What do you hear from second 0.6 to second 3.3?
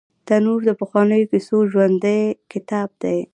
د پخوانیو کیسو ژوندي کتاب دی